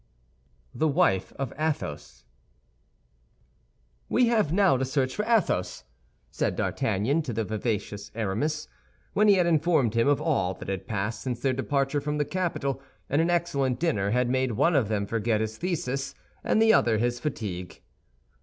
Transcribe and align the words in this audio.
THE 0.73 0.87
WIFE 0.87 1.31
OF 1.33 1.53
ATHOS 1.59 2.25
We 4.09 4.29
have 4.29 4.51
now 4.51 4.75
to 4.75 4.83
search 4.83 5.13
for 5.15 5.23
Athos," 5.25 5.83
said 6.31 6.55
D'Artagnan 6.55 7.21
to 7.21 7.31
the 7.33 7.43
vivacious 7.43 8.09
Aramis, 8.15 8.67
when 9.13 9.27
he 9.27 9.35
had 9.35 9.45
informed 9.45 9.93
him 9.93 10.07
of 10.07 10.19
all 10.19 10.55
that 10.55 10.69
had 10.69 10.87
passed 10.87 11.21
since 11.21 11.39
their 11.41 11.53
departure 11.53 12.01
from 12.01 12.17
the 12.17 12.25
capital, 12.25 12.81
and 13.11 13.21
an 13.21 13.29
excellent 13.29 13.79
dinner 13.79 14.09
had 14.09 14.27
made 14.27 14.53
one 14.53 14.75
of 14.75 14.87
them 14.87 15.05
forget 15.05 15.39
his 15.39 15.57
thesis 15.59 16.15
and 16.43 16.59
the 16.59 16.73
other 16.73 16.97
his 16.97 17.19
fatigue. 17.19 17.83